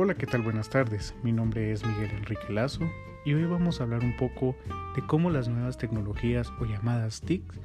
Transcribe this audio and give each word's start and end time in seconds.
Hola, 0.00 0.14
¿qué 0.14 0.26
tal? 0.26 0.42
Buenas 0.42 0.70
tardes. 0.70 1.12
Mi 1.24 1.32
nombre 1.32 1.72
es 1.72 1.84
Miguel 1.84 2.12
Enrique 2.12 2.52
Lazo 2.52 2.88
y 3.24 3.34
hoy 3.34 3.46
vamos 3.46 3.80
a 3.80 3.82
hablar 3.82 4.04
un 4.04 4.16
poco 4.16 4.54
de 4.94 5.02
cómo 5.04 5.28
las 5.28 5.48
nuevas 5.48 5.76
tecnologías 5.76 6.52
o 6.60 6.66
llamadas 6.66 7.20
TICs 7.20 7.58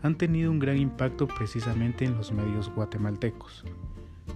han 0.00 0.14
tenido 0.14 0.52
un 0.52 0.60
gran 0.60 0.78
impacto 0.78 1.26
precisamente 1.26 2.04
en 2.04 2.16
los 2.16 2.30
medios 2.30 2.72
guatemaltecos. 2.72 3.64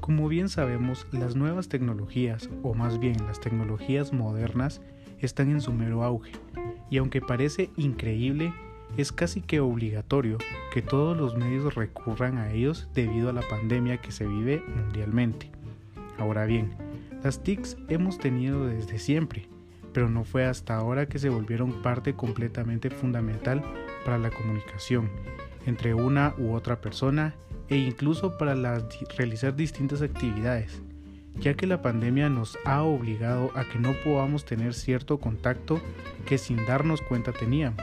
Como 0.00 0.26
bien 0.26 0.48
sabemos, 0.48 1.06
las 1.12 1.36
nuevas 1.36 1.68
tecnologías, 1.68 2.50
o 2.64 2.74
más 2.74 2.98
bien 2.98 3.24
las 3.24 3.38
tecnologías 3.38 4.12
modernas, 4.12 4.80
están 5.20 5.52
en 5.52 5.60
su 5.60 5.72
mero 5.72 6.02
auge, 6.02 6.32
y 6.90 6.96
aunque 6.96 7.20
parece 7.20 7.70
increíble, 7.76 8.52
es 8.96 9.12
casi 9.12 9.42
que 9.42 9.60
obligatorio 9.60 10.38
que 10.72 10.82
todos 10.82 11.16
los 11.16 11.36
medios 11.36 11.76
recurran 11.76 12.36
a 12.36 12.50
ellos 12.50 12.88
debido 12.94 13.30
a 13.30 13.32
la 13.32 13.42
pandemia 13.42 13.98
que 13.98 14.10
se 14.10 14.26
vive 14.26 14.60
mundialmente. 14.74 15.52
Ahora 16.18 16.46
bien, 16.46 16.83
las 17.24 17.42
TICs 17.42 17.78
hemos 17.88 18.18
tenido 18.18 18.66
desde 18.66 18.98
siempre, 18.98 19.48
pero 19.92 20.08
no 20.10 20.24
fue 20.24 20.44
hasta 20.44 20.76
ahora 20.76 21.06
que 21.06 21.18
se 21.18 21.30
volvieron 21.30 21.82
parte 21.82 22.14
completamente 22.14 22.90
fundamental 22.90 23.62
para 24.04 24.18
la 24.18 24.30
comunicación 24.30 25.10
entre 25.66 25.94
una 25.94 26.34
u 26.38 26.52
otra 26.52 26.80
persona 26.80 27.34
e 27.68 27.76
incluso 27.76 28.36
para 28.36 28.54
realizar 29.16 29.56
distintas 29.56 30.02
actividades, 30.02 30.82
ya 31.40 31.54
que 31.54 31.66
la 31.66 31.80
pandemia 31.80 32.28
nos 32.28 32.58
ha 32.66 32.82
obligado 32.82 33.50
a 33.54 33.64
que 33.64 33.78
no 33.78 33.94
podamos 34.04 34.44
tener 34.44 34.74
cierto 34.74 35.18
contacto 35.18 35.80
que 36.26 36.36
sin 36.36 36.64
darnos 36.66 37.00
cuenta 37.00 37.32
teníamos 37.32 37.82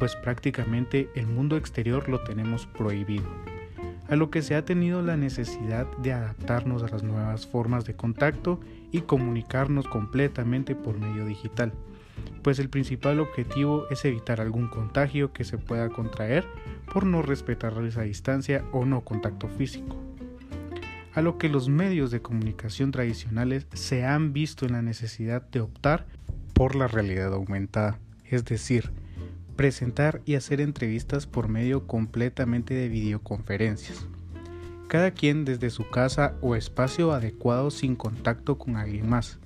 pues 0.00 0.16
prácticamente 0.16 1.10
el 1.14 1.26
mundo 1.26 1.58
exterior 1.58 2.08
lo 2.08 2.24
tenemos 2.24 2.66
prohibido, 2.66 3.28
a 4.10 4.16
lo 4.16 4.30
que 4.30 4.42
se 4.42 4.56
ha 4.56 4.64
tenido 4.64 5.02
la 5.02 5.16
necesidad 5.16 5.86
de 5.98 6.12
adaptarnos 6.12 6.82
a 6.82 6.88
las 6.88 7.04
nuevas 7.04 7.46
formas 7.46 7.84
de 7.84 7.94
contacto 7.94 8.60
y 8.90 9.02
comunicarnos 9.02 9.86
completamente 9.86 10.74
por 10.74 10.98
medio 10.98 11.24
digital, 11.24 11.72
pues 12.42 12.58
el 12.58 12.68
principal 12.68 13.20
objetivo 13.20 13.86
es 13.88 14.04
evitar 14.04 14.40
algún 14.40 14.66
contagio 14.66 15.32
que 15.32 15.44
se 15.44 15.58
pueda 15.58 15.88
contraer 15.90 16.44
por 16.92 17.06
no 17.06 17.22
respetar 17.22 17.72
esa 17.84 18.02
distancia 18.02 18.64
o 18.72 18.84
no 18.84 19.02
contacto 19.02 19.46
físico. 19.48 19.96
A 21.14 21.22
lo 21.22 21.38
que 21.38 21.48
los 21.48 21.68
medios 21.68 22.10
de 22.10 22.20
comunicación 22.20 22.90
tradicionales 22.90 23.68
se 23.74 24.04
han 24.04 24.32
visto 24.32 24.66
en 24.66 24.72
la 24.72 24.82
necesidad 24.82 25.42
de 25.50 25.60
optar 25.60 26.06
por 26.52 26.74
la 26.74 26.88
realidad 26.88 27.32
aumentada, 27.32 27.98
es 28.24 28.44
decir, 28.44 28.90
presentar 29.60 30.22
y 30.24 30.36
hacer 30.36 30.62
entrevistas 30.62 31.26
por 31.26 31.48
medio 31.48 31.86
completamente 31.86 32.72
de 32.72 32.88
videoconferencias. 32.88 34.06
Cada 34.88 35.10
quien 35.10 35.44
desde 35.44 35.68
su 35.68 35.86
casa 35.90 36.34
o 36.40 36.56
espacio 36.56 37.12
adecuado 37.12 37.70
sin 37.70 37.94
contacto 37.94 38.56
con 38.56 38.76
alguien 38.76 39.10
más. 39.10 39.38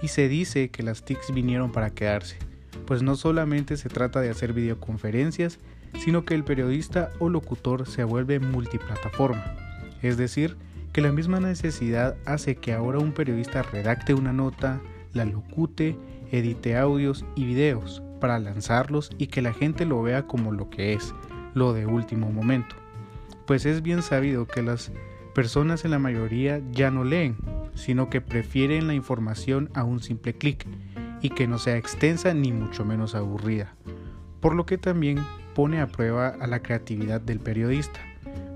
Y 0.00 0.08
se 0.08 0.26
dice 0.26 0.70
que 0.70 0.82
las 0.82 1.04
TICs 1.04 1.34
vinieron 1.34 1.70
para 1.70 1.90
quedarse, 1.90 2.38
pues 2.86 3.02
no 3.02 3.14
solamente 3.14 3.76
se 3.76 3.90
trata 3.90 4.22
de 4.22 4.30
hacer 4.30 4.54
videoconferencias, 4.54 5.58
sino 6.02 6.24
que 6.24 6.34
el 6.34 6.44
periodista 6.44 7.10
o 7.18 7.28
locutor 7.28 7.86
se 7.86 8.04
vuelve 8.04 8.40
multiplataforma. 8.40 9.54
Es 10.00 10.16
decir, 10.16 10.56
que 10.94 11.02
la 11.02 11.12
misma 11.12 11.40
necesidad 11.40 12.16
hace 12.24 12.56
que 12.56 12.72
ahora 12.72 13.00
un 13.00 13.12
periodista 13.12 13.64
redacte 13.64 14.14
una 14.14 14.32
nota, 14.32 14.80
la 15.12 15.26
locute, 15.26 15.98
edite 16.32 16.74
audios 16.78 17.26
y 17.36 17.44
videos, 17.44 18.02
para 18.18 18.38
lanzarlos 18.38 19.10
y 19.18 19.28
que 19.28 19.42
la 19.42 19.52
gente 19.52 19.84
lo 19.84 20.02
vea 20.02 20.26
como 20.26 20.52
lo 20.52 20.70
que 20.70 20.94
es, 20.94 21.14
lo 21.54 21.72
de 21.72 21.86
último 21.86 22.30
momento. 22.30 22.76
Pues 23.46 23.66
es 23.66 23.82
bien 23.82 24.02
sabido 24.02 24.46
que 24.46 24.62
las 24.62 24.92
personas 25.34 25.84
en 25.84 25.92
la 25.92 25.98
mayoría 25.98 26.60
ya 26.72 26.90
no 26.90 27.04
leen, 27.04 27.36
sino 27.74 28.10
que 28.10 28.20
prefieren 28.20 28.86
la 28.86 28.94
información 28.94 29.70
a 29.74 29.84
un 29.84 30.00
simple 30.00 30.34
clic 30.34 30.66
y 31.22 31.30
que 31.30 31.46
no 31.46 31.58
sea 31.58 31.76
extensa 31.76 32.34
ni 32.34 32.52
mucho 32.52 32.84
menos 32.84 33.14
aburrida, 33.14 33.74
por 34.40 34.54
lo 34.54 34.66
que 34.66 34.78
también 34.78 35.18
pone 35.54 35.80
a 35.80 35.86
prueba 35.86 36.28
a 36.28 36.46
la 36.46 36.60
creatividad 36.60 37.20
del 37.20 37.40
periodista, 37.40 38.00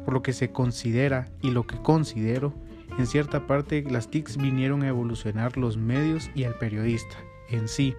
por 0.04 0.14
lo 0.14 0.22
que 0.22 0.32
se 0.32 0.50
considera 0.50 1.28
y 1.40 1.50
lo 1.50 1.66
que 1.66 1.76
considero, 1.76 2.54
en 2.98 3.06
cierta 3.06 3.46
parte 3.46 3.84
las 3.88 4.10
TICs 4.10 4.36
vinieron 4.36 4.82
a 4.82 4.88
evolucionar 4.88 5.56
los 5.56 5.76
medios 5.76 6.30
y 6.34 6.44
al 6.44 6.54
periodista 6.54 7.16
en 7.52 7.68
sí, 7.68 7.94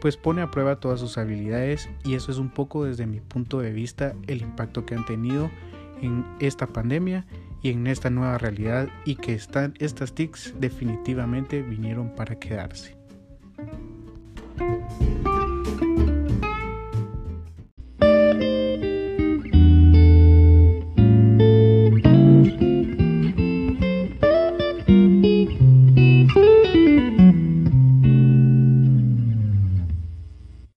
pues 0.00 0.16
pone 0.16 0.42
a 0.42 0.50
prueba 0.50 0.80
todas 0.80 1.00
sus 1.00 1.18
habilidades 1.18 1.88
y 2.04 2.14
eso 2.14 2.32
es 2.32 2.38
un 2.38 2.50
poco 2.50 2.84
desde 2.84 3.06
mi 3.06 3.20
punto 3.20 3.60
de 3.60 3.72
vista 3.72 4.14
el 4.26 4.42
impacto 4.42 4.86
que 4.86 4.94
han 4.94 5.06
tenido 5.06 5.50
en 6.02 6.24
esta 6.40 6.66
pandemia 6.66 7.26
y 7.62 7.70
en 7.70 7.86
esta 7.86 8.10
nueva 8.10 8.38
realidad 8.38 8.88
y 9.04 9.16
que 9.16 9.34
están 9.34 9.74
estas 9.78 10.14
TICs 10.14 10.54
definitivamente 10.58 11.62
vinieron 11.62 12.14
para 12.14 12.38
quedarse. 12.38 12.99